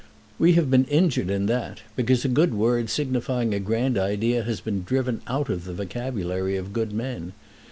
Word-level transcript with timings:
We 0.39 0.53
have 0.53 0.71
been 0.71 0.85
injured 0.85 1.29
in 1.29 1.45
that, 1.45 1.83
because 1.95 2.25
a 2.25 2.27
good 2.27 2.55
word 2.55 2.89
signifying 2.89 3.53
a 3.53 3.59
grand 3.59 3.99
idea 3.99 4.41
has 4.41 4.59
been 4.59 4.81
driven 4.81 5.21
out 5.27 5.47
of 5.47 5.63
the 5.65 5.75
vocabulary 5.75 6.55
of 6.57 6.73
good 6.73 6.91
men. 6.91 7.33